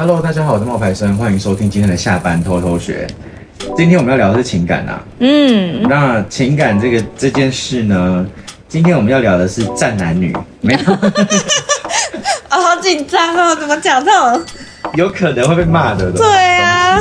[0.00, 3.04] Hello，大家好，我是冒牌生，欢迎收听今天的下班偷偷学。
[3.76, 8.24] 今天我们要聊的是情感啊，嗯，那情感这个这件事呢，
[8.68, 10.78] 今天我们要聊的是战男女，没有，
[12.48, 14.40] 哦，好紧张哦，怎么讲这种？
[14.94, 16.24] 有可能会被骂的，对
[16.58, 17.00] 啊。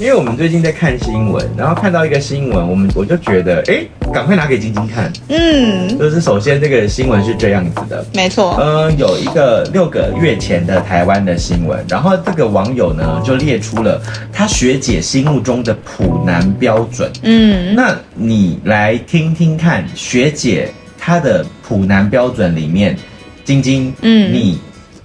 [0.00, 5.12] 因为我们最近在看新闻，然后看到一个新闻，我们我就觉得，哎，赶快拿给晶晶看。
[5.28, 8.56] 嗯，就是首先这个新闻是这样子的，没错。
[8.58, 14.00] 嗯，有一个六个月前的台湾的新闻，然后这个网友呢就列出了
[14.32, 17.12] 他学姐心目中的普男标准。
[17.20, 22.96] 嗯，那你来听听看，学姐她的普男标准里面，
[23.44, 24.58] 晶晶，嗯，你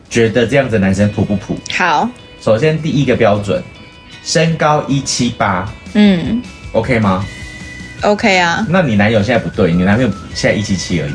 [0.09, 1.53] 觉得这样子的男生普不普？
[1.73, 2.09] 好，
[2.39, 3.61] 首先第一个标准。
[4.25, 7.23] 身高一七八，嗯，OK 吗
[8.01, 8.65] ？OK 啊。
[8.67, 11.13] 那你男友现在不对，你男朋友现在一七七而已。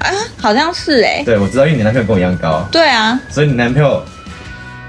[0.00, 1.24] 啊，好像是哎、欸。
[1.24, 2.62] 对，我知道，因为你男朋友跟我一样高。
[2.70, 3.18] 对啊。
[3.30, 4.04] 所以你男朋友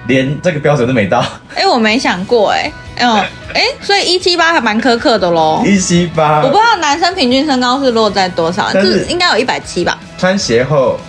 [0.07, 1.20] 连这个标准都没到。
[1.55, 2.73] 哎、欸，我没想过哎、欸，
[3.05, 3.13] 嗯，
[3.54, 5.63] 哎、欸，所以一七八还蛮苛刻的喽。
[5.66, 6.41] 一七八。
[6.41, 9.98] 我不知道男生平均身高是落在多少，是应该有一百七吧。
[10.18, 10.99] 穿鞋后。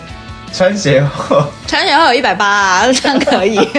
[0.52, 3.58] 穿鞋后，穿鞋后有一百八啊， 这样可以。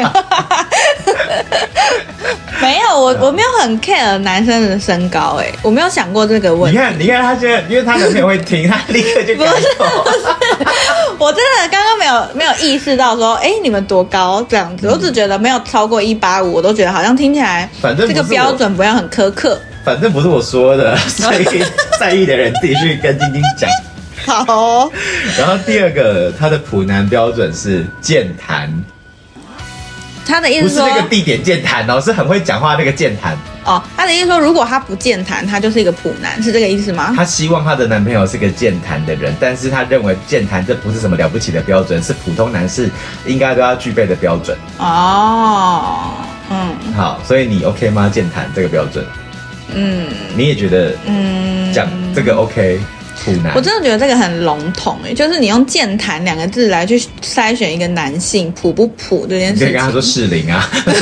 [2.62, 6.78] 没有，我我没有很 care 男生的身高，哎，我没有想过这个问题。
[6.78, 9.36] 你看，你看他现在，因为他男朋友会听，他立刻就。
[9.36, 10.26] 不是，不是，
[11.18, 19.60] 我真的刚刚没有没有意识到说，哎，你们多高这样子，我只觉得没有超过一八五，我都觉得好像听起来，反正这个标准不要很苛刻。
[19.84, 21.66] 反正不是我说的，所以
[22.00, 23.70] 在意的人自己去跟晶晶讲。
[24.26, 24.92] 好、哦，
[25.38, 28.72] 然后第二个，他的普男标准是健谈，
[30.26, 33.82] 他的意思说不是那个地点健谈哦，是很会讲话那个健谈哦。
[33.98, 37.14] 他的意思说，如果他不健谈，他就是一个普男，是这个意思吗？
[37.16, 42.90] 他希望他的男朋友是个健谈的人，但是他认为健谈这不是什么了不起的标准，是普通男士
[43.26, 44.58] 应该都要具备的标准。
[44.78, 46.14] 哦，
[46.50, 48.10] 嗯，好，所以你 OK 吗？
[48.10, 49.06] 健谈这个标准，
[49.74, 52.80] 嗯，你也觉得，嗯，讲这个 OK？
[53.56, 59.68] 我真的觉得这个很笼统哎，就是你用“健谈”两个字来去筛选一个男性普不普这件事情。
[59.68, 60.94] 你可以跟他说适龄啊， 就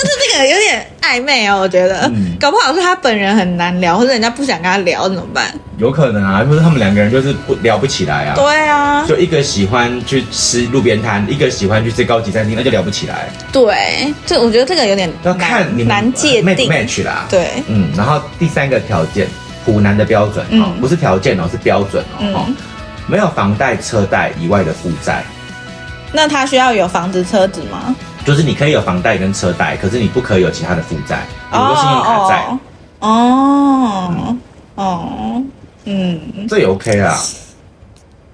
[0.00, 5.52] 是这个有点暧昧哦，我觉得，嗯、搞不好是他本人很难聊，或者人家不想跟他聊，怎么办？
[5.78, 8.34] 有可能啊，或者他们两个人就是不聊不起来啊。
[8.36, 13.28] 对啊，就一个喜欢去吃路边摊，一个喜欢去吃高级餐厅，那就聊不起来。
[13.52, 17.26] 对，这我觉得这个有点要看你们难界定 match 啦。
[17.28, 19.26] 对，嗯，然后第三个条件。
[19.68, 22.46] 普南的标准哦，嗯、不是条件哦，是标准哦。
[22.48, 22.56] 嗯、
[23.06, 25.22] 没有房贷、车贷以外的负债。
[26.10, 27.94] 那他需要有房子、车子吗？
[28.24, 32.46] 就是你可以有房贷跟车贷，可是你不可以有其他的负债，比如说信用卡债。
[33.00, 34.36] 哦
[34.76, 35.42] 哦，
[35.84, 36.18] 嗯，
[36.48, 37.14] 这也 OK 啦。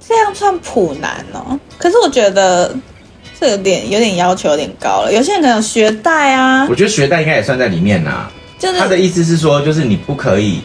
[0.07, 1.59] 这样算普男哦？
[1.79, 2.73] 可是我觉得
[3.41, 5.13] 这有点有点要求有点高了。
[5.13, 8.31] 有些人可能有学贷啊，我觉得学贷应该也算在里面呐、啊。
[8.57, 10.61] 就是他的意思是说，就是你不可以。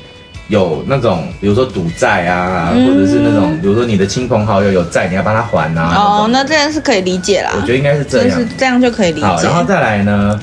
[0.50, 5.94] 有那种，比如说赌债啊，嗯、或者是那种，比如说你的亲朋好友有债，你要帮他还啊。
[5.96, 7.52] 哦，那这样是可以理解啦。
[7.56, 9.26] 我觉得应该是这样，是这样就可以理解。
[9.26, 10.40] 好，然后再来呢，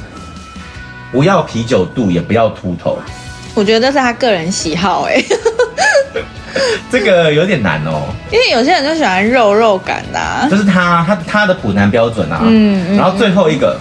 [1.10, 2.98] 不要啤酒肚，也不要秃头。
[3.54, 5.22] 我觉得这是他个人喜好哎。
[6.90, 10.46] 这个有点难哦，因为有些人就喜欢肉肉感的、啊。
[10.48, 12.40] 就是他他他的普男标准啊。
[12.44, 12.86] 嗯。
[12.90, 13.76] 嗯然后最后一个。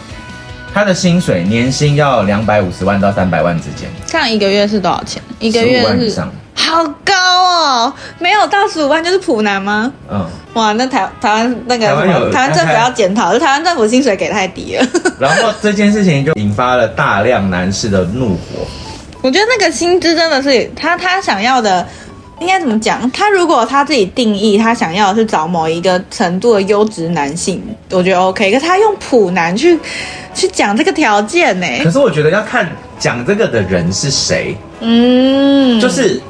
[0.75, 5.23] 他的薪水年薪要两百五十万到三百万之间，这样一个月是多少钱？
[5.39, 6.21] 一个月是
[6.53, 9.89] 好高哦，没有到十五万就是普男吗？
[10.11, 11.87] 嗯，哇，那台台湾那个
[12.29, 14.85] 台湾政府要检讨，是台湾政府薪水给太低了。
[15.17, 18.67] 然后这件事情就引发了大量男士的怒火。
[19.21, 21.87] 我觉得那个薪资真的是他他想要的。
[22.39, 23.09] 应该怎么讲？
[23.11, 28.51] 他如果他自己定义，他想要的是找某一个程度的优质男性，我觉得 OK。
[28.51, 29.79] 可是他用普男去
[30.33, 31.67] 去讲这个条件呢？
[31.83, 32.69] 可是我觉得要看
[32.99, 34.55] 讲这个的人是谁。
[34.81, 36.21] 嗯，就是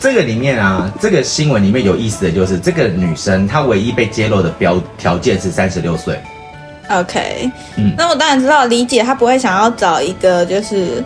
[0.00, 6.18] 这个里面啊，这个新闻里面有意思的就是，这个女生她唯一被揭露的标条件是三十六岁。
[6.90, 11.02] OK，嗯，那我当然知道，理解她不会想要找一个就是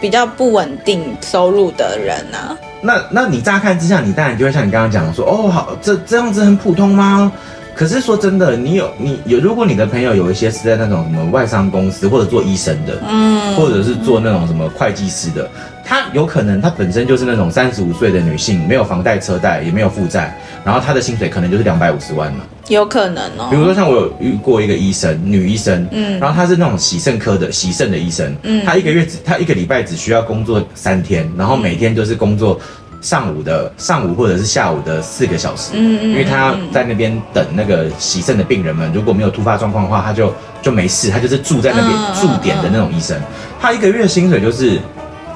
[0.00, 2.56] 比较不稳定收入的人啊。
[2.80, 7.32] 那那你乍看之下，你当然就会像你刚刚讲的说，哦，好，这这样子很普通吗？
[7.74, 15.46] 可是说真的，你有你有，如果你的朋友有一些是在那种什么外商公司，或者做医生的，嗯，或者是做那种什么会计师的，
[15.84, 20.34] 他有可能他本身就是那种三十五岁的女性，没有房贷车贷，也没有负债，
[20.64, 22.38] 然后他的薪水可能就是两百五十万了。
[22.68, 32.58] 有可能哦，比如说像我有遇过一个医生，女医生，嗯，然后她是那种洗肾科的洗肾的医生，嗯，她一个月只她一个礼拜只需要工作三天，然后每天就是工作
[33.00, 43.16] 上午的上午或者是下午的四个小时，嗯嗯，因为他在那边等那个洗肾的病人们，如果没有突发状况的话，她就就没事，她就是住在那边、嗯、驻点的那种医生，
[43.60, 44.80] 她一个月薪水就是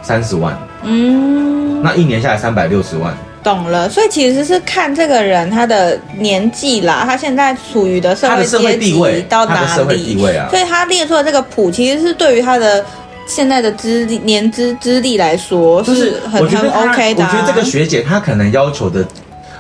[0.03, 3.17] 三十万，嗯，那一年下来三百六十万。
[3.43, 12.85] 懂了，所以其实是看这个人他的年纪啦，他现在处于的社会阶级到哪里，他的社会地位啊，所以他列出的这个谱，其实是对于他的
[13.27, 17.31] 现在的资历、年资、资历来说是很很 OK 的啊。
[17.33, 19.07] 我觉得这个学姐她可能要求的，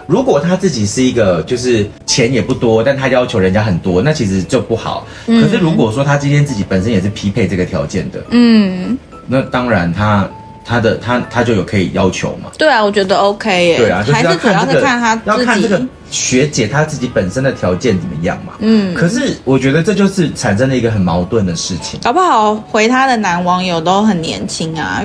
[0.06, 5.06] 如果她自己是一个就是钱也不多，但她要求人家很多，那其实就不好。
[5.26, 10.28] 可是如果说她今天自己本身也是匹配这个条件的，嗯，那当然她。
[10.64, 12.50] 他的他他就有可以要求嘛？
[12.58, 13.78] 对啊，我觉得 OK 耶。
[13.78, 15.80] 对啊，就是要看这个，看他要看这个
[16.10, 18.54] 学姐她自己本身的条件怎么样嘛。
[18.60, 18.94] 嗯。
[18.94, 21.98] 可是我觉得这就是产生了一个很矛盾的事情。
[22.02, 25.02] 搞不好回他的男网友都很年轻啊，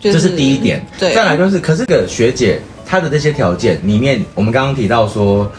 [0.00, 0.84] 就是、这是第一点。
[0.98, 1.14] 对。
[1.14, 5.50] 再来就是，可是这个学姐她的这些条件里面，我们刚刚提到说，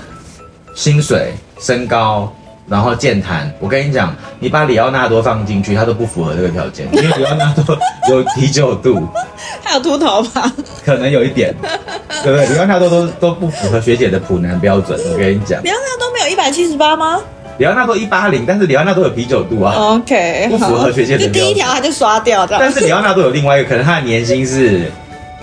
[0.76, 2.34] 薪水、身高。
[2.70, 7.78] 然后健谈，我跟你讲，你把里奥纳多放进去，他都不符合这个条件，因为里奥纳多
[8.10, 9.08] 有啤酒肚，
[9.64, 10.52] 他有秃头吧？
[10.86, 11.54] 可能有一点，
[12.24, 12.46] 对不对？
[12.46, 15.64] 里奥纳多都都不符合学姐的普男标准，我跟你讲。
[15.64, 17.20] 里奥纳多没有一百七十八吗？
[17.58, 19.74] 里奥纳多一八零，但是里奥纳多有啤酒肚啊。
[19.76, 21.34] OK，不符合学姐的标准。
[21.34, 22.56] 就第一条他就刷掉的。
[22.60, 24.92] 但是里奥纳多有另外一个，可能他的年薪是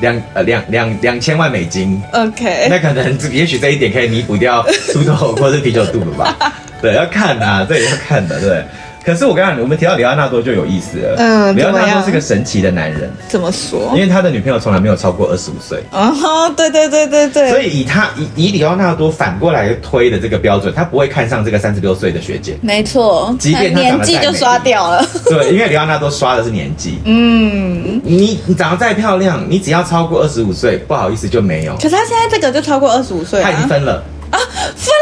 [0.00, 2.00] 两呃两两两千万美金。
[2.12, 6.52] OK，那可能也许这一点可以弥补掉秃头或是啤酒肚了吧。
[6.81, 8.64] 对，要看啊， 这也要看的，对。
[9.05, 13.93] 可是我刚刚我们提到里奥纳多就有意思了，嗯，里奥纳多是个神奇的男人，怎么说？
[13.94, 15.81] 因为他的女朋友从来没有超过二十五岁。
[15.93, 16.12] 哦，
[16.56, 17.49] 对对对对对。
[17.49, 22.58] 所以以他以以里奥纳多反过来推的这个标准，他不会看上这个三十六岁的学姐。
[22.62, 25.06] 没错，即便他年纪就刷掉了。
[25.31, 26.99] 对，因为里奥纳多刷的是年纪。
[27.05, 31.76] 嗯，你你长得再漂亮，你只要超过二十五岁，不好意思就没有。
[31.76, 34.02] 可是他现在这个就超过二十五岁，他已经分了。
[34.29, 34.38] 啊，
[34.75, 34.95] 分了，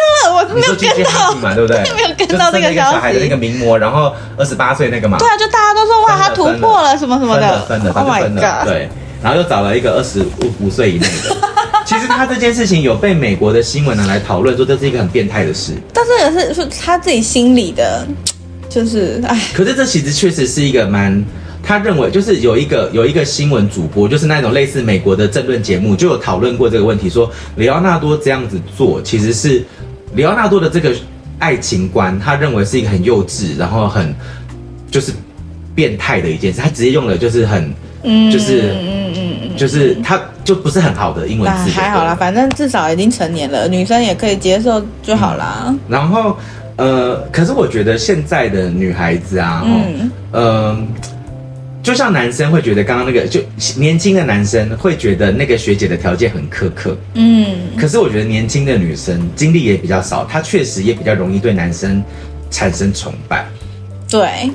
[0.49, 1.79] 我 没有跟到嘛，对不对？
[1.96, 5.19] 没有跟到这个小孩的那个名模，然后二十八岁那个嘛。
[5.19, 8.88] 对啊，就大家都说哇，他突破了什么什么的，分了，分了，分了，对。
[9.23, 10.23] 然后又找了一个二十
[10.61, 11.37] 五岁以内的。
[11.87, 15.73] 其实他这件事情有被美国的新闻拿来讨论，说这是一个很变态的事。
[15.93, 18.06] 但是也是说他自己心里的，
[18.69, 19.38] 就是哎。
[19.55, 21.25] 可是这其实确实是一个蛮。
[21.67, 29.64] 他认为就是有一个有一个新闻主播，就是那种类似美国的政论节目，就有讨论过这个问题，说里奥纳多这样子做，其实是
[30.15, 30.93] 里奥纳多的这个
[31.39, 34.15] 爱情观，他认为是一个很幼稚，然后很
[34.91, 35.13] 就是
[35.75, 36.61] 变态的一件事。
[36.61, 37.73] 他直接用了就是很，
[38.33, 41.71] 就是嗯嗯嗯，就是他就不是很好的英文字。
[41.71, 45.65] 还好啦，反正至少已经成年了，女生也可以接受就好啦。
[45.67, 46.37] 嗯、然后
[46.77, 50.11] 呃，可是我觉得现在的女孩子啊，嗯。
[50.33, 50.77] 呃
[51.85, 53.39] 就像男生会觉得刚刚那个，就
[53.77, 62.03] 年轻的男生会觉得那个学姐的条件很苛刻，嗯，可是我觉得年轻的女生经历也比较少，她确实也比较容易对男生
[62.51, 63.47] 产生崇拜。
[64.09, 64.51] 对，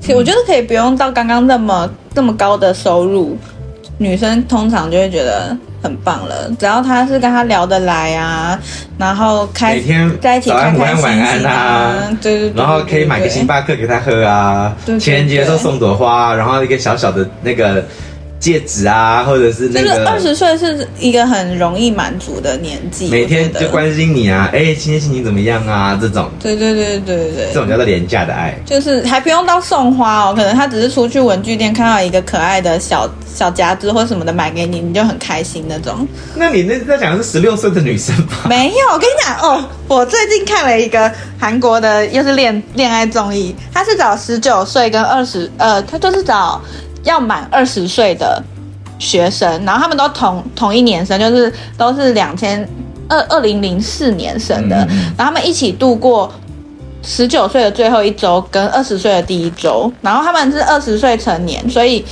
[0.00, 3.36] 其实我觉得可以不用到刚刚那么那么高的收入，
[3.98, 5.56] 女生通常就会觉得。
[5.80, 8.58] 很棒了，只要他是跟他聊得来啊，
[8.98, 17.84] 然后开每天在一起开开心心晚安啊，对对，然后可以买个星巴克给他喝啊，情人节的时候送朵花，然后一个小小的那个。
[18.38, 25.98] 戒指啊，或者是那个，二十岁是一个很容易满足的年纪，每天就关心你啊，哎，今天心情怎么样啊？
[26.00, 36.06] 这种，对对对对对对，这种叫做廉价的爱，就是还不用到送花哦，可能他只是出去文具店看到一个可爱的小小夹子或什么的买给你，你就很开心那种。
[36.34, 38.46] 那你那在讲的是十六岁的女生吧？
[38.48, 46.60] 没有，我跟你讲哦，我最近看了一个韩国的又是恋恋爱综艺，他是找十九岁跟二十，呃，他就是找。
[47.08, 48.40] 要满二十岁的
[48.98, 52.68] 学生，然后他们都同同一年生，就是都是两千
[53.08, 54.76] 二二零零四年生的，
[55.16, 56.30] 然后他们一起度过
[57.02, 62.04] 十九岁的最后一周跟二十岁的第一周，然后他们是二十岁成年，所以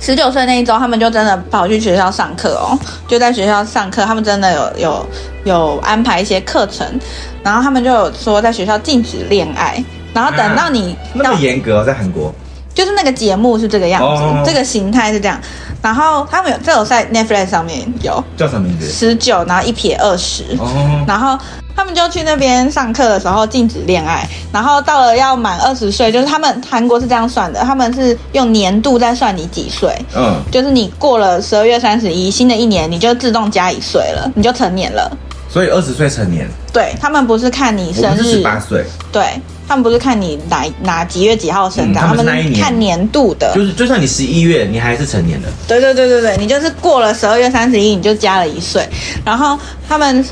[0.00, 5.06] 十九岁那一周他们就真的跑去学校上课哦，就在学校上课，他们真的有有
[5.44, 6.86] 有安排一些课程，
[7.42, 12.34] 然后他们就有说在学校禁止恋爱，然后等到你、啊、那么严格在韩国。
[12.76, 14.44] 就是那个节目是这个样子，oh.
[14.44, 15.40] 这个形态是这样，
[15.80, 18.86] 然后他们有这有在 Netflix 上面有叫什么名字？
[18.86, 20.68] 十九，然后一撇二十，oh.
[21.08, 21.38] 然后
[21.74, 30.52] 他们就去那边上课的时候禁止恋爱，然后到了要满二十岁，就是他们韩国是这样算的，他们是用年度在算你几岁，嗯，oh.
[30.52, 35.10] 就是你过了十二月三十一，新的一年你就自动加一岁了，你就成年了。
[35.48, 43.52] 所以二十岁成年，对他们不是看你生日，十八岁，对，他们不是看你哪哪几月几号生的，嗯他们他们看年度的。
[43.54, 45.48] 就是就算你十一月，你还是成年的。
[45.66, 48.88] 对对对对对，你就是过了十二月三十一，你就加了一岁。
[49.24, 49.58] 然后
[49.88, 50.24] 他们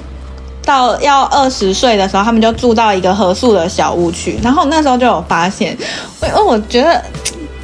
[0.64, 4.38] 到要二十岁的时候，他们就住到一个合宿的小屋去。
[4.42, 5.76] 然后那时候就有发现，
[6.22, 7.02] 因为我觉得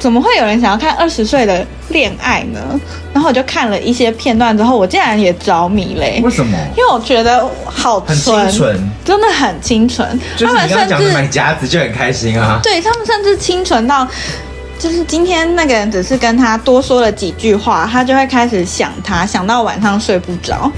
[0.01, 2.59] 怎么会有人想要看二十岁的恋爱呢？
[3.13, 6.19] 然后我就看了一些片段之后，我竟然也着迷嘞。
[6.23, 6.57] 为什么？
[6.75, 10.19] 因为我觉得好很纯，清纯，真的很清纯。
[10.35, 12.59] 就是他们甚你刚刚讲的买夹子就很开心啊。
[12.63, 14.07] 对他们甚至清纯到，
[14.79, 20.71] 就是今天那个人只是跟他多说了几句话，他就会开始想他，想到晚上睡不着，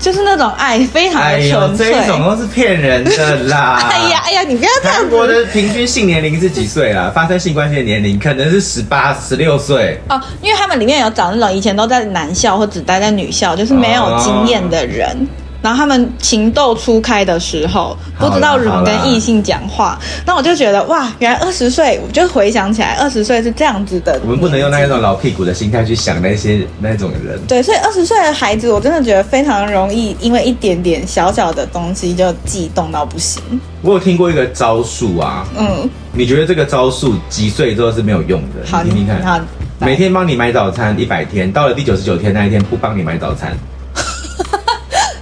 [0.00, 1.90] 就是那种爱非常的哎呦，纯粹。
[1.92, 3.78] 这一种都是骗人的啦！
[3.90, 7.10] 哎呀哎呀，你不要这样韩国的平均性年龄是几岁啊？
[7.14, 10.00] 发生性关系的年龄可能是十八、十六岁。
[10.08, 15.26] 哦，因为他们里面有找那种以前都在男校或只待在女校，就是没有经验的人。
[15.60, 24.20] 然后他们情窦初开的时候，不知道怎么跟异性讲话，那我就觉得哇，原来二十岁，我就回想起来，二十岁是这样子的。
[24.22, 27.38] 我们不能用那一种老屁股的心态去想那些那种人。
[27.48, 33.42] 对，所以二十岁的孩子，我真的觉得非常容易，因为一点点小小的东西就激动到不行。
[33.82, 38.70] 我有听过一个招数啊，嗯，你觉得这个招数几岁之后是没有用的？
[38.70, 39.22] 好，你听听看。
[39.24, 39.40] 好，
[39.80, 43.56] 每天帮你买早餐一百天，到了第九十九天那一天不帮你买早餐，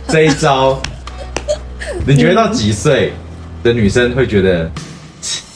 [0.08, 0.80] 这一招。
[2.06, 3.12] 你觉得到几岁
[3.62, 4.70] 的女生会觉得，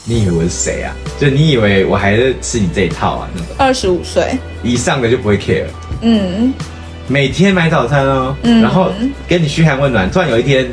[0.05, 0.93] 你以为我是谁啊？
[1.19, 3.29] 就你以为我还是吃你这一套啊？
[3.33, 5.65] 那种二十五岁以上的就不会 care。
[6.01, 6.53] 嗯，
[7.07, 8.91] 每天买早餐哦，嗯然后
[9.27, 10.09] 跟你嘘寒问暖。
[10.09, 10.69] 突然有一天，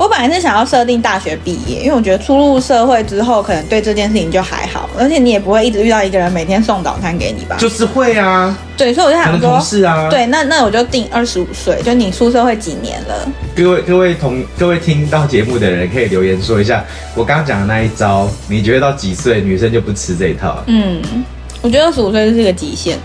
[0.00, 7.56] 我本来是想要设定大学毕业，因为我觉得初入社会之后，可能对这件事情就还好，而且你也不会一直遇到一个人每天送早餐给你吧？
[7.58, 13.28] 就是会啊，对，所以我就想说，同事啊，对，那那我就定二十五岁，就你出社会几年了？
[13.54, 16.82] 各位各位同各位听到节目的人可以留言说一下，
[17.14, 20.64] 我刚刚讲的那一招，你觉得到几岁女生就不吃这一套？
[20.66, 21.02] 嗯，
[21.60, 22.98] 我觉得二十五岁就是个极限。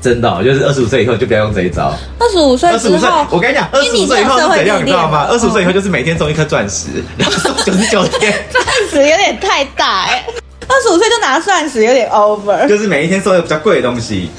[0.00, 1.92] 真的、哦，就是二十五岁以后就不要用这一招。
[2.18, 5.26] 二十五岁二十五岁之后，，我跟你讲，二十五岁以后是怎样，你知道吗？
[5.28, 10.34] 二十五岁以后就是每天送一颗钻石，然后送九十九天， 钻石有点太大哎、欸，
[10.68, 12.68] 二十五岁就拿钻石有点 over。
[12.68, 14.30] 就是每一天送一个比较贵的东西，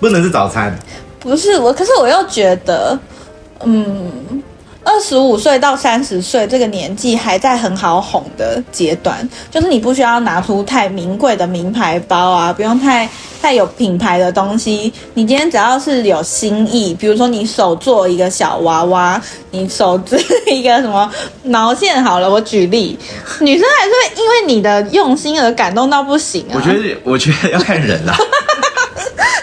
[0.00, 0.76] 不能是早餐。
[1.18, 2.98] 不是我，可是我又觉得，
[3.64, 4.42] 嗯。
[4.84, 13.08] 二十五岁到三十岁这个年纪还在很好哄的阶段，就是你不需要拿出太名贵的名牌包啊，不用太
[13.40, 14.92] 太有品牌的东西。
[15.14, 21.10] 你今天只要是有心意，比如说你手做一个小娃娃，你手织一个什么
[21.42, 22.98] 毛线好了，我举例，
[23.40, 26.52] 女生还是会因为你的用心而感动到不行啊。
[26.54, 28.14] 我觉得，我觉得要看人啦。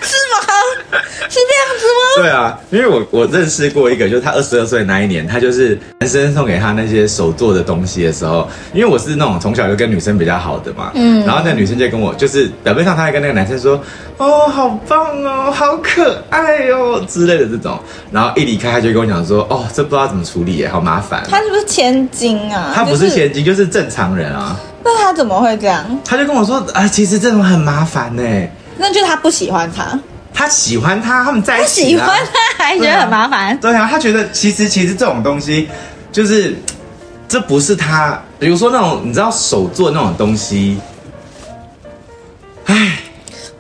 [0.02, 1.00] 是吗？
[1.30, 1.40] 是
[1.82, 2.24] 子吗？
[2.24, 13.82] 对啊，因为我我认识过一个，就是他二十二岁那一年，他就是男生送给他那些手做的东西的时候，因为我是那种从小就跟女生比较好的嘛，嗯，然后那女生就跟我，就是表面上他还跟那个男生说，
[14.18, 17.80] 哦，好棒哦，好可爱哦之类的这种，
[18.12, 21.24] 然后一离开他就跟我讲说，哦，这不知道怎么处理耶，好麻烦。
[21.30, 22.72] 他是不是千金啊？
[22.76, 24.60] 他不是千金，就是正常人啊。
[24.84, 25.86] 那他怎么会这样？
[26.04, 28.24] 他就跟我说，啊，其实这种很麻烦呢。
[28.78, 30.00] 那就是他不喜欢他。
[30.34, 31.86] 他喜欢他，他们在一起、啊。
[31.88, 32.20] 喜欢
[32.58, 33.58] 他，还觉得很麻烦。
[33.60, 35.70] 对啊，他觉得其实其实这种东西，
[36.12, 36.56] 就是
[37.28, 40.91] 这不是他，比如说那种你知道手做那种东西，唉。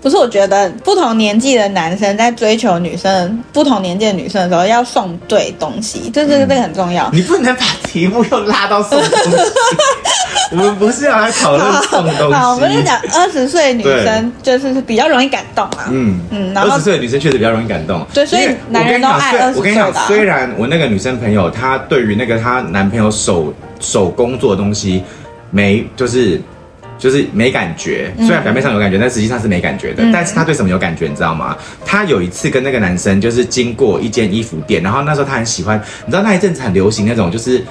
[0.01, 7.08] 不是，我觉得不同年纪的男生在追求女生，不同年纪的女生的时候，要送对东西，这这这个很重要。
[7.13, 9.51] 你不能把题目又拉到送东西，
[10.51, 12.34] 我们不是要来讨论送东西。
[12.34, 15.88] 好，我们是讲二十岁女生就是比较容易感动啊。
[15.91, 18.03] 嗯嗯，二十岁的女生确实比较容易感动。
[18.12, 19.58] 对，所以男人都爱二十岁的。
[19.60, 25.03] 我跟你讲，虽然我那个女生朋友，她对于那个她男朋友手手工做的东西
[25.51, 26.41] 没就是。
[27.01, 30.03] 就是没感觉，虽然表面上有感觉，嗯、但实际上是没感觉的。
[30.03, 31.58] 嗯、但是他对什么有感觉，你知道吗？
[31.84, 37.65] 他有一次跟那个男生就是经过一间衣服店，然后那时候他很喜欢，你知道那一阵子很流行那种就是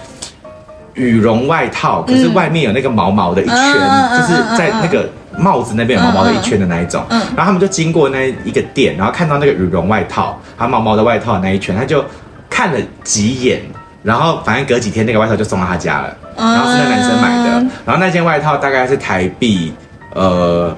[0.94, 5.08] 羽绒外套，可是外面有那个毛毛的一圈，嗯、就是在那个
[5.38, 7.06] 帽子那边有毛毛的一圈的那一种。
[7.10, 12.04] 嗯、然后他们就经过那一个店，然后看到那个羽绒外套，还有毛毛的外套的那一圈，他就
[12.50, 13.60] 看了几眼。
[14.02, 17.50] 然后反正隔几天那个外套就送到他家了，然后是那男生买的，
[17.84, 19.72] 然后那件外套大概是台币
[20.14, 20.74] 呃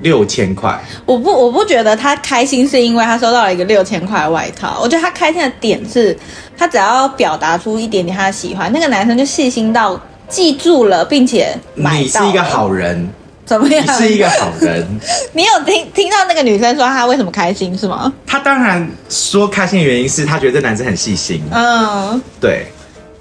[0.00, 0.78] 六千块。
[1.06, 6.16] 我不我不觉得他开心是因为他收到了一个六千块的外套，我觉得他开心的点是
[6.56, 11.98] 他只要表达出一点点他的喜欢，那个男生就细心到记住了，并且买到。
[11.98, 13.08] 你是一个好人。
[13.50, 13.84] 怎么样？
[13.84, 14.86] 你是一个好人。
[15.34, 18.12] 你有听听到那个女生说她为什么开心是吗？
[18.24, 21.42] 她当然说开心的原因是她觉得这男生很细心。
[21.50, 22.66] 嗯，对。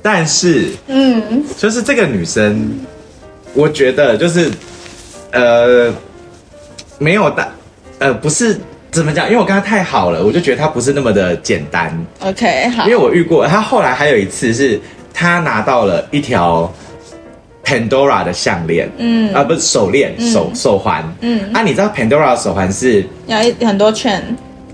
[0.03, 2.71] 但是，嗯，就是这个女生，
[3.55, 4.51] 我觉得就是
[5.31, 5.91] 呃
[6.99, 7.49] 没有大
[7.97, 8.55] 呃不是
[8.91, 11.91] 怎么讲，因为我跟她太好了，我就觉得她不是那么的简单。
[12.19, 12.83] OK，好。
[12.83, 14.79] 因为我遇过她，后来还有一次是
[15.11, 16.71] 她拿到了一条
[17.69, 19.31] Pandora 的项链，嗯。
[19.33, 21.41] 啊不是手链、嗯、手手环，嗯。
[21.53, 23.05] 啊你知道 Pandora 的手环是？
[23.27, 24.23] 要一很多圈。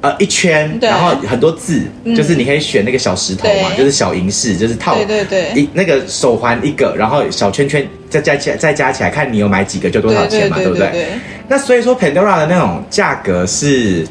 [0.01, 11.07] 呃，一圈，然后很多字，嗯，就是你可以选那个小石头嘛，就是小银饰，就是套，对对对，一那个手环一个，然后小圈圈再加起来，再加起来，看你有买几个就多少钱嘛，对不对？
[11.47, 14.07] 那所以说 Pandora 的那种价格是。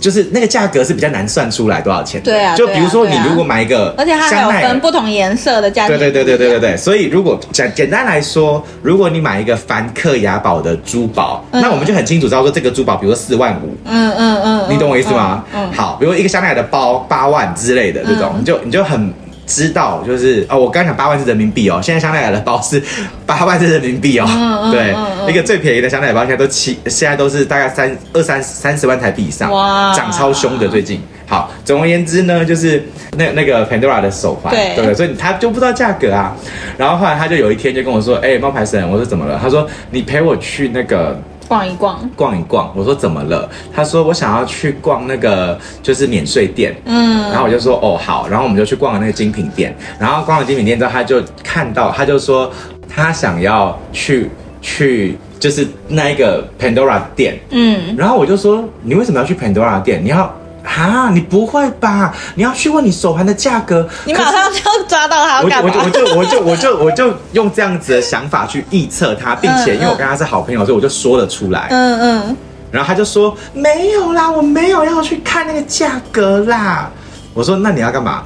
[0.00, 2.56] 就是那个价格是比较难算出来多少钱，对啊。
[2.56, 6.76] 就比如说你如果买一个，而且它还有分不同颜色的价格，对对对对对对对。
[6.76, 15.44] 所以如果简简单来说，如果你买一个梵克雅宝的珠宝，嗯，那我们就很清楚知道说这个珠宝，比如说四万五，嗯嗯嗯，你懂我意思吗？
[15.54, 15.70] 嗯。
[15.72, 19.12] 好，比如一个香奈儿的包八万之类的这种，嗯，你就你就很。
[19.46, 22.82] 知道就是哦，我刚才讲八万是人民币哦，现在香奈儿的包是
[23.24, 31.00] 八万是人民币哦，嗯、对、嗯嗯，一个最便宜的香奈儿包现在都七，现在都是大概三二三三十万台币以上，哇，涨超凶的最近。
[31.28, 32.84] 好，总而言之呢，就是
[33.16, 36.36] 那那个 Pandora 的手环，对对，所以他就不知道价格啊。
[36.76, 39.38] 然后后来他就有一天就跟我说，哎、欸，冒牌神，我说怎么了？
[39.42, 41.20] 他说你陪我去那个。
[41.48, 42.72] 逛一逛，逛一逛。
[42.74, 43.48] 我说怎么了？
[43.74, 46.74] 他说我想要去逛那个就是免税店。
[46.84, 49.74] 嗯，然后我就说哦好，然后我们就去逛了那个精品店。
[49.98, 52.50] 然后逛了精品店之后，他就看到，他就说
[52.88, 57.38] 他想要去去就是那一个 Pandora 店。
[57.50, 60.02] 嗯，然后我就说你为什么要去 Pandora 店？
[60.04, 60.34] 你要。
[60.76, 62.14] 啊，你不会吧？
[62.34, 65.72] 你要去问你手环的价格，你马上就抓到他要干嘛？
[65.74, 71.68] 我我就我就我就我就我就用这样子的想法去预测他，并且因为我跟他是好朋友，所以我就说了出来。
[71.70, 72.36] 嗯嗯。
[72.70, 76.90] 然后他就说没有啦，我没有要去看那个价格啦。
[77.32, 78.22] 我说那你要干嘛？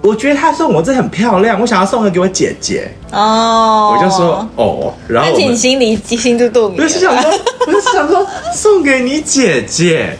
[0.00, 2.94] 我觉得他送我这很漂亮，我想要送个给我姐姐。
[3.10, 3.96] 哦。
[3.96, 6.82] 我就说哦，然后我你心里心知肚明。
[6.82, 7.30] 我是想说，
[7.66, 10.16] 我是想说送给你姐姐。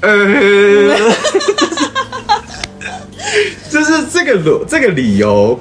[0.00, 0.08] 呃，
[3.70, 5.58] 就是这个理这个理由，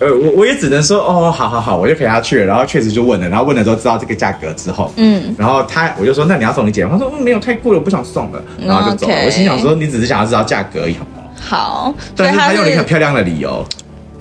[0.00, 9.14] 呃，我我也只能说哦，好好好，我就陪他去了，然后确实就问了，然后问了之后知道这个价格之后，嗯，然后他我就说，那你要送你姐，他说嗯没有太贵了，我不想送了，然后就走了。
[9.14, 9.24] Okay.
[9.26, 11.24] 我心想说，你只是想要知道价格而已，好不好？
[11.40, 13.64] 好，但是他用了一个很漂亮的理由。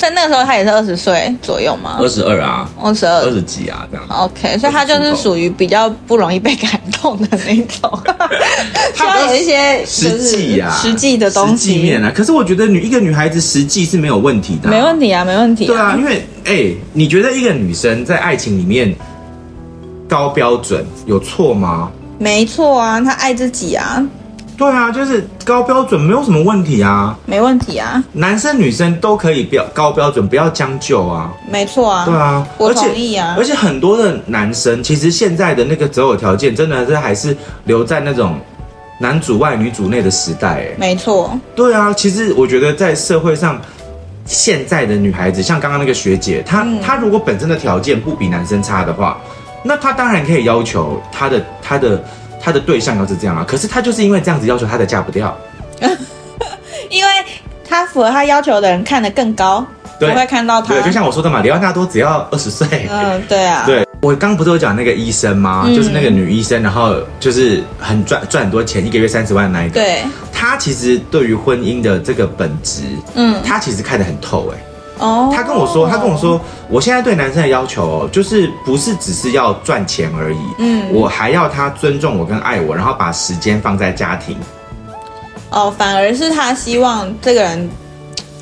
[0.03, 1.95] 在那个时候，他也是二十岁左右吗？
[1.97, 4.05] 二十二啊，二十二，二十几啊，这样。
[4.09, 7.99] OK，所以他就是属于比较不容易被感动的那种，
[8.93, 11.67] 他要有一些实际啊，实际的东西。
[11.67, 15.67] 实际面啊，可是我觉得女一个女孩子实际是没有问题的，没问题啊，没问题。
[15.67, 18.93] 对啊，因为哎、欸，你觉得一个女生在爱情里面
[20.09, 21.89] 高标准有错吗？
[22.19, 24.05] 没错啊，她爱自己啊。
[24.55, 37.35] 对啊，就是高标准没有什么问题啊，没问题啊，男生女生都可以标高标准，不要将就啊，没错啊，对啊，我同意啊，而且，而且很多的男生其实现在的那个择偶条件，真的是还是
[37.65, 38.39] 留在那种
[38.99, 43.59] 男主外女主内的时代，哎，没错，对啊，其实我觉得在社会上，
[44.25, 49.17] 现在的女孩子，像刚刚那个学姐，她、嗯、她如果本身的条件不比男生差的话，
[49.63, 52.01] 那她当然可以要求她的她的。
[52.43, 55.37] 他的对象要是这样啊，可是他就是因为这样子要求他的嫁不掉，
[56.89, 57.09] 因为
[57.67, 59.65] 他符合他要求的人看得更高，
[59.99, 60.73] 对，不会看到他。
[60.73, 62.87] 对，就像我说的嘛，里奥纳多只要二十岁。
[62.91, 63.63] 嗯，对啊。
[63.65, 65.63] 对，我刚不是有讲那个医生吗？
[65.65, 69.75] 嗯，就是那个女医生，然后就是很赚赚很多钱，一个月三十万那一个。
[69.75, 70.03] 对。
[70.33, 72.83] 她其实对于婚姻的这个本质，
[73.15, 74.57] 嗯，她其实看得很透哎。
[75.03, 76.39] 哦，他跟我说，他跟我说，
[76.69, 84.37] 我现在对男生的要求哦，就是不是只是要赚钱而已，嗯，我还要他尊重我跟爱我，然后把时间放在家庭。
[85.49, 87.69] 哦，反而是他希望这个人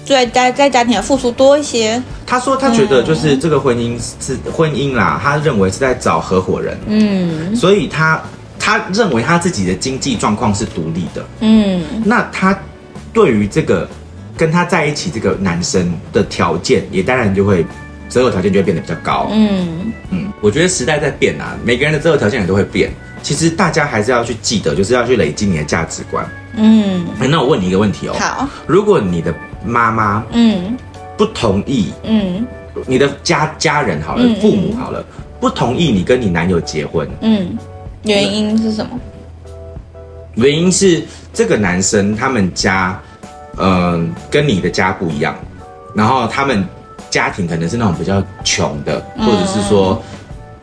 [0.05, 1.99] 在在在家庭的付出多一些。
[2.27, 8.21] 他说他觉得就是这个婚姻是婚姻啦，他认为是在找合伙人，嗯，所以他
[8.59, 12.55] 他认为他自己的经济状况是独立的，嗯，那他
[13.11, 13.89] 对于这个。
[14.37, 17.65] 跟他在一起这个男生的条件也当然就会
[18.09, 19.27] 择偶条件就会变得比较高。
[19.31, 22.91] 嗯嗯，我觉得时代在变啊，每个人的择偶条件也都会变。
[23.21, 26.27] 其实大家还是要去记得，就是要去累积你的价值观。
[26.55, 28.15] 嗯，那我问你一个问题哦。
[28.19, 30.75] 好，如果你的妈妈嗯
[31.15, 32.45] 不同意嗯，
[32.87, 35.05] 你的家家人好了，父母好了
[35.39, 37.55] 不同意你跟你男友结婚，嗯，
[38.03, 38.99] 原因是什么？
[40.33, 42.99] 原因是这个男生他们家。
[43.61, 45.35] 嗯，跟你的家不一样，
[45.93, 46.67] 然后他们
[47.09, 50.01] 家庭可能是那种比较穷的，或者是说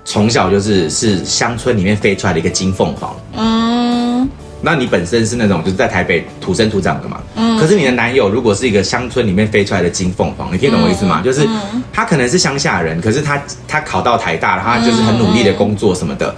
[0.05, 3.15] 从小就是是乡村里面飞出来的一个金凤凰。
[3.37, 4.29] 嗯，
[4.61, 11.21] 那你本身是那种就是在台北土生土长的嘛，嗯，可是你的男友如果是一个乡村里面飞出来的金凤凰，你听懂我意思吗？
[11.23, 11.47] 嗯、就是
[11.93, 16.29] 他可能是乡下人，可是他他考到台大，他就是很努力的工作什么的。
[16.31, 16.35] 嗯、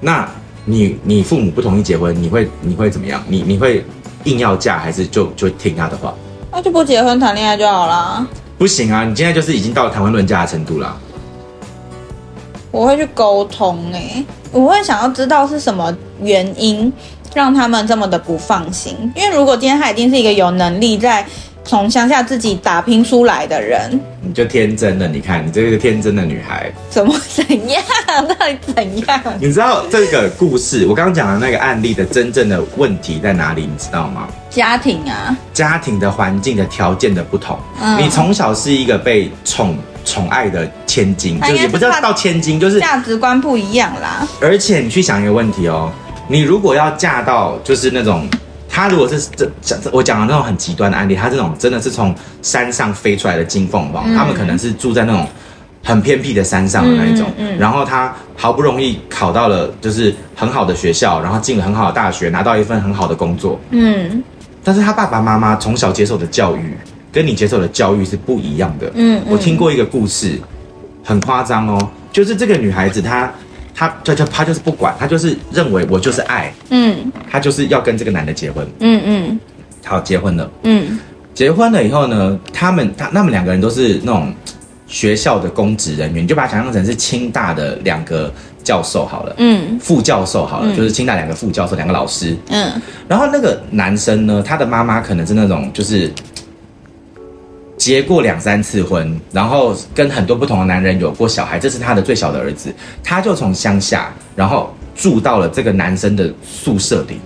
[0.00, 0.28] 那
[0.64, 3.22] 你你父母不同意结婚，你会你会怎么样？
[3.28, 3.84] 你你会
[4.24, 6.14] 硬要嫁，还是就就听他的话？
[6.52, 8.26] 那就不结婚谈恋爱就好啦。
[8.58, 10.96] 不行啊，你现在就是已经到了谈婚论嫁的程度了。
[12.70, 16.92] 我会去沟通诶、欸，我会想要知道是什么原因
[17.34, 18.94] 让他们这么的不放心。
[19.16, 21.26] 因为如果今天他已经是一个有能力在
[21.70, 23.88] 从乡下自己打拼出来的人，
[24.20, 25.06] 你就天真了。
[25.06, 27.80] 你看，你这个天真的女孩，怎么怎样？
[28.26, 29.20] 到底怎样？
[29.40, 33.62] 你知道这个故事，我刚刚讲的那个案例的真正的问题在哪里？
[33.62, 34.26] 你知道吗？
[34.50, 37.56] 家庭啊，家庭的环境的条件的不同。
[37.80, 39.78] 嗯，你从小是一个被宠。
[40.02, 44.26] 宠爱的千金，就也不叫到千金，就是价值观不一样啦。
[44.40, 45.92] 而且你去想一个问题哦，
[46.26, 48.26] 你如果要嫁到就是那种，
[48.70, 55.26] 他如果是这讲我讲的那种很极端的案例，他这种真的是从山上飞出来的金凤凰，他们可能是住在那种
[55.82, 57.26] 很偏僻的山上的那一种，
[57.58, 64.22] 然后他好不容易考到了就是很好的学校，然后进了很好的大学，拿到一份很好的工作，嗯，
[64.62, 66.76] 但是他爸爸妈妈从小接受的教育。
[67.12, 68.86] 跟你接受的教育是不一样的。
[68.94, 70.40] 嗯，嗯，我听过一个故事，
[71.02, 73.28] 很夸张哦，就是这个女孩子她，
[73.74, 79.40] 她她她她就是不管，他就是认为我就是爱，嗯，他就是要跟这个男的结婚，嗯嗯，
[79.84, 80.98] 好，结婚了，嗯，
[81.34, 84.34] 结婚了以后呢，他们他他们两个人都是那种
[84.86, 92.70] 学校的公职人员，你就把它想象成是清大的两个教授好了，嗯，副教授好了，嗯，就是清大两个副教授，两个老师，嗯，
[93.08, 96.10] 然后那个男生呢，他的妈妈可能是那种就是。
[97.80, 102.70] 结过两三次婚，然后跟很多不同的男人有过小孩，这是他的最小的儿子，
[103.02, 107.18] 他就从乡下，然后住到了这个男生的宿舍里。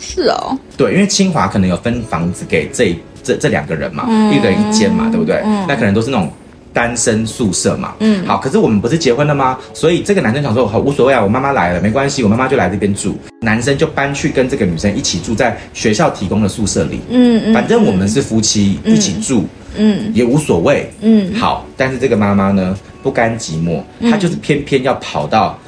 [0.00, 5.40] 是哦，对，因为清华可能有分房子给这这这两个人嘛，嗯、一个人一间嘛，对不对？
[5.44, 6.28] 嗯、那可能都是那种
[6.72, 7.94] 单身宿舍嘛。
[8.00, 9.56] 嗯，好，可是我们不是结婚了吗？
[9.72, 13.16] 所以这个男生想说，好无所谓啊，我妈妈来了，没关系，我妈妈就来这边住。
[13.40, 16.98] 男生就搬去跟这个女生一起住在学校提供的宿舍里。
[17.08, 19.46] 嗯嗯，反正我们是夫妻，嗯、一起住。
[19.76, 20.90] 嗯，也无所谓。
[21.00, 23.80] 嗯，好，但是这个妈妈呢，不甘寂寞，
[24.10, 25.58] 她就是偏偏要跑到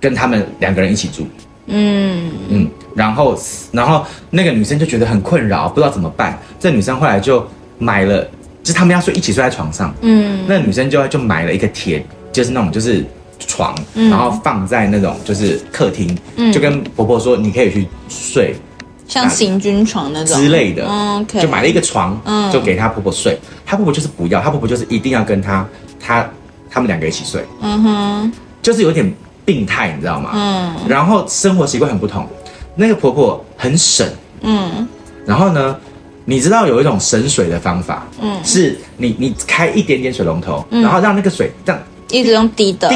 [0.00, 1.26] 跟他们两个人一起住。
[1.68, 3.36] 嗯嗯，然后
[3.72, 6.38] 然后那个女生就觉得很困扰，不知道怎么办。
[6.60, 7.44] 这女生后来就
[7.78, 8.22] 买了，
[8.62, 9.92] 就是他们要睡一起睡在床上。
[10.02, 13.04] 嗯，那女生就就买了一个铁，就是那种就是
[13.40, 16.16] 床，然后放在那种就是客厅，
[16.52, 18.54] 就跟婆婆说，你可以去睡。
[19.08, 20.82] 像行军床那种之类的，
[21.40, 22.20] 就买了一个床，
[22.52, 23.38] 就给她婆婆睡。
[23.64, 25.66] 她婆婆就是不要，她婆婆就是一定要跟她，
[26.00, 26.28] 她
[26.70, 27.44] 他们两个一起睡。
[27.60, 29.12] 嗯哼，就是有点
[29.44, 30.30] 病态，你知道吗？
[30.34, 30.74] 嗯。
[30.88, 32.26] 然后生活习惯很不同，
[32.74, 34.06] 那个婆婆很省。
[34.42, 34.86] 嗯。
[35.24, 35.76] 然后呢，
[36.24, 42.88] 你知道有一种省水的方法，嗯，是你你开一点点水龙头，然后让那个水这样一直用滴的。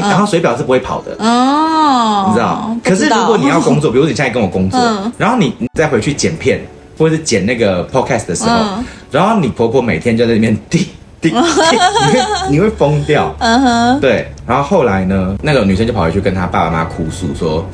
[0.00, 2.70] 然后水表是不会跑的哦，你知道？
[2.84, 4.80] 可是如果 你要工作，比如你现在跟我工作，
[5.18, 6.60] 然后你你再回去剪片
[6.98, 8.64] 或者是剪那个 podcast 的时候，
[9.10, 10.88] 然后你婆婆每天就在那边滴
[11.20, 13.34] 滴，你会你会疯掉。
[13.38, 14.30] 嗯哼，对。
[14.46, 17.64] 然后后来呢，那个女生就跑回去跟她爸爸妈妈哭诉说：“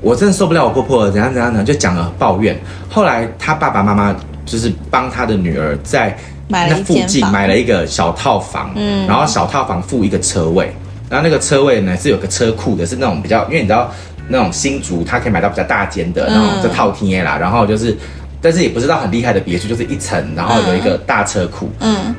[0.00, 2.58] 我真的受不了我婆婆了，怎样怎样呢？”就讲了抱怨。
[2.88, 4.14] 后来她爸爸妈妈
[4.46, 6.16] 就是帮她的女儿在
[6.48, 10.74] 那附近买了一个小套房，嗯，然后小套房附一个车位。
[11.12, 13.92] 然后那个车位呢是有个车库的，是那种比较，因为你知道
[14.28, 17.36] 那种新竹，它可以买到比较大间的，然后就套厅啦。
[17.36, 17.94] 然后就是，
[18.40, 21.68] 但是也不知道很厉害的别墅，就是一层，然后有一个大车库。
[21.80, 22.14] 嗯。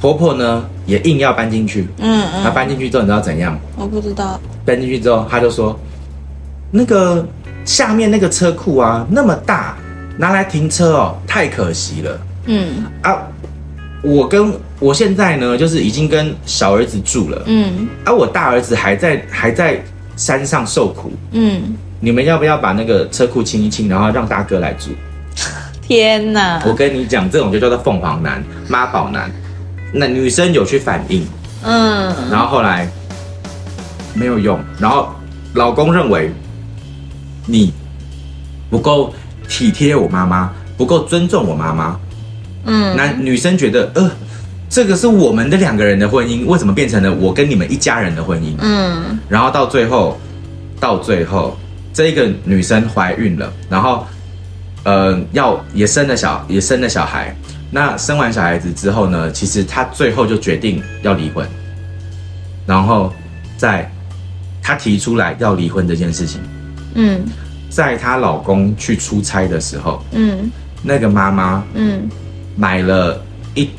[0.00, 1.88] 婆婆呢也硬要搬进去。
[1.98, 2.44] 嗯嗯。
[2.44, 3.58] 她搬进去之后，你知道怎样？
[3.76, 4.38] 我不知道。
[4.64, 5.76] 搬进去之后，她就说，
[6.70, 7.26] 那个
[7.64, 9.76] 下面那个车库啊，那么大，
[10.16, 12.20] 拿来停车哦，太可惜了。
[12.44, 12.84] 嗯。
[13.02, 13.18] 啊。
[14.02, 19.82] 我跟我现在呢，就是已经跟小儿子住了，嗯，而、啊、我大儿子还在还在
[20.16, 24.90] 山上受苦，嗯，你们要不要把那个车库清一清，然后让大哥来住？
[25.82, 26.62] 天哪！
[26.66, 29.30] 我跟你讲，这种就叫做凤凰男、妈宝男。
[29.92, 31.26] 那女生有去反应，
[31.62, 32.86] 嗯，然后后来
[34.14, 35.08] 没有用，然后
[35.54, 36.30] 老公认为
[37.46, 37.72] 你
[38.68, 39.12] 不够
[39.48, 41.98] 体贴我妈妈，不够尊重我妈妈。
[42.68, 44.10] 嗯，那女生觉得，呃，
[44.68, 48.54] 这个是我们的两个人的婚姻，为什么变成了我跟你们一家人的婚姻？
[48.60, 50.20] 嗯，然后到最后，
[50.78, 51.56] 到最后，
[51.94, 54.06] 这个女生怀孕了，然后，
[54.84, 57.34] 呃，要也生了小，也生了小孩。
[57.70, 61.46] 那生完小孩子之后呢，其实她最后就决定要离婚，
[62.66, 63.12] 然后
[63.56, 63.90] 在
[64.62, 66.40] 她提出来要离婚这件事情，
[66.94, 67.24] 嗯，
[67.70, 70.50] 在她老公去出差的时候，嗯。
[70.80, 72.08] 那个妈妈嗯
[72.58, 73.16] 买了
[73.54, 73.70] 一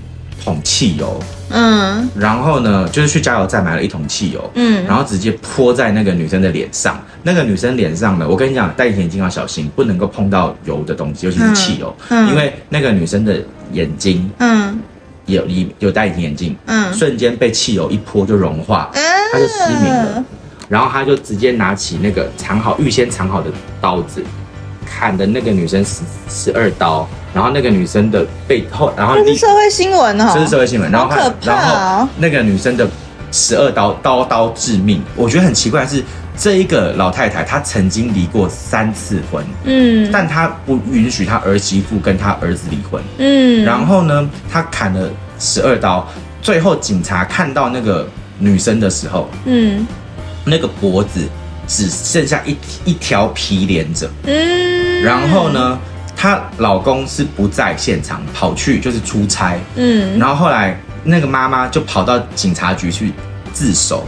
[0.42, 2.10] 桶汽油，嗯。
[2.16, 4.86] 然后呢，就是去加油站买了一桶汽油，嗯。
[4.86, 6.98] 然后直接泼在那个女生的脸上。
[7.22, 12.26] 那个女生脸上呢，我跟你讲，戴隐形眼镜要小心，不能够碰到油的东西，尤其是汽油，嗯。
[12.26, 13.38] 嗯因为那个女生的
[13.74, 14.80] 眼睛嗯。
[15.26, 16.94] 有有有戴隐形眼镜，嗯。
[16.94, 20.24] 瞬间被汽油一泼就融化，她就失明了。
[20.70, 24.24] 然后她就直接拿起那个藏好、预先藏好的刀子，
[25.00, 32.10] 砍的那个女生十十二刀，然后那个女生的背后，然后这是社会新闻哦，这是社会新闻，然后好可怕然后哦。
[32.18, 32.86] 那个女生的
[33.32, 36.04] 十二刀刀刀致命，我觉得很奇怪是，
[36.38, 43.02] 这一个老太太她曾经离过三次婚，嗯但她不允许她儿媳妇跟她儿子离婚。
[43.20, 45.10] 嗯，然后呢，她砍了
[45.40, 46.06] 十二刀，
[46.42, 48.06] 最后警察看到那个
[48.38, 49.88] 女生的时候，嗯
[50.44, 51.22] 那个脖子
[51.70, 54.10] 只剩下一一条皮连着。
[54.26, 55.80] 嗯，然后呢，
[56.18, 59.58] 她老公是不在现场，跑去就是出差。
[59.76, 63.14] 嗯，然后后来那个妈妈就跑到警察局去
[63.54, 64.06] 自首，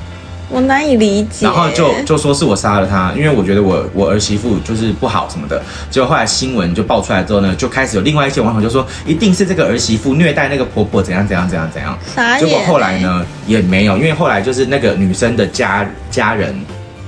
[0.49, 5.61] 我难以理解，然后就就说是我杀了她，因为我觉得我我儿媳妇就是不好什么的。
[5.89, 11.97] 结果后来新闻就爆出来之后呢，就开始有另外一些网友就说一定是这个儿媳妇虐待那个婆婆怎样怎样怎样怎样。
[12.39, 16.53] 结果后来呢也没有，因为后来就是那个女生的家家人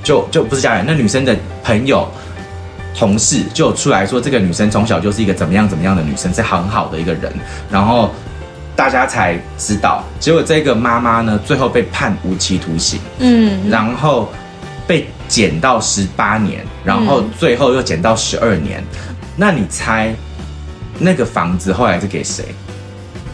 [0.04, 2.08] 就就不是家人，那女生的朋友。
[2.96, 7.34] 同事就有出来说，这个女生从小就是一个怎么样怎么样的女生，是很好的一个人，
[7.68, 8.12] 然后
[8.76, 10.04] 大家才知道。
[10.20, 14.32] 结果这个妈妈呢，最后被判无期徒刑，嗯然后
[14.86, 18.84] 被减到十八年，然后最后又减到十二年。
[19.36, 20.13] 那你猜
[21.00, 22.46] 那个房子后来是给谁？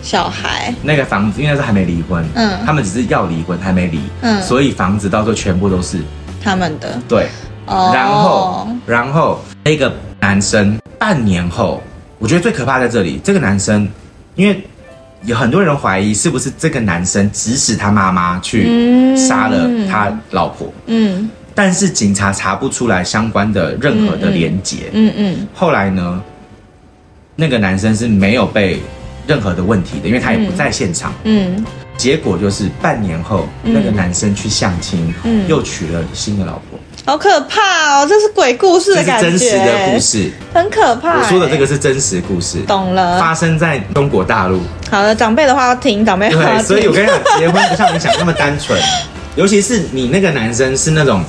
[0.01, 5.99] 小孩，那个房子因为那时候还没离婚，嗯他们只是要离婚，还没离，嗯所以房子到时候全部都是
[6.43, 6.99] 他们的。
[7.07, 7.27] 对。
[7.65, 11.83] 哦，然后，然后那个男生半年后，
[12.17, 13.87] 我觉得最可怕在这里，这个男生，
[14.33, 14.59] 因为
[15.23, 21.29] 有很多人怀疑是不是这个男生指使他妈妈去杀了他老婆，嗯。
[21.53, 24.89] 但是警察查不出来相关的任何的连结。
[24.93, 26.23] 嗯嗯后来呢，
[27.35, 28.81] 那个男生是没有被
[29.27, 31.13] 任何的问题的，因为他也不在现场。
[31.25, 31.63] 嗯
[31.99, 36.79] 结果就是半年后，那个男生去相亲，嗯又娶了新的老婆。
[37.05, 38.05] 好可怕哦！
[38.07, 40.31] 这是鬼故事这是的感觉，真实的故，事。
[40.53, 41.17] 很可怕。
[41.17, 43.19] 我说的这个是真实故事，懂了。
[43.19, 44.61] 发生在中国大陆。
[44.89, 46.63] 好了，长辈的话要听，长辈对，听。
[46.63, 48.79] 所以我跟你讲，结婚不像你想那么单纯，
[49.35, 51.21] 尤其是你那个男生是那种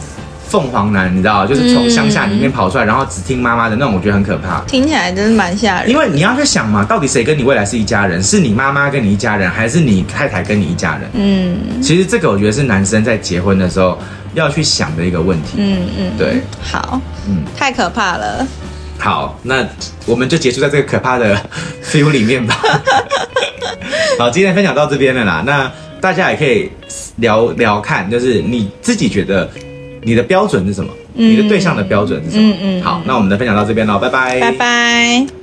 [0.51, 4.61] 凤凰男，你知道，就是从乡下里面跑出来，然后只听妈妈的那种，我觉得很可怕。
[4.67, 5.89] 听起来真是蛮吓人。
[5.89, 8.21] 因为你要去想嘛，到底谁跟你未来是一家人？
[8.21, 11.09] 是你妈妈跟你一家人，还是你太太跟你一家人？
[11.15, 13.97] 嗯其实这个我觉得是男生在结婚的时候
[14.35, 15.55] 要去想的一个问题。
[15.59, 18.45] 嗯嗯，对，好，嗯，太可怕了。
[18.99, 19.65] 好，那
[20.05, 21.41] 我们就结束在这个可怕的
[21.83, 22.57] feel 里面吧。
[24.19, 25.45] 好，今天分享到这边了啦。
[25.47, 26.71] 那大家也可以
[27.17, 29.49] 聊聊看，就是你自己觉得
[30.03, 30.91] 你的标准是什么？
[31.15, 32.53] 你的对象的标准是什么？
[32.53, 35.40] 嗯嗯嗯好，那我们的分享到这边喽，拜拜，拜拜。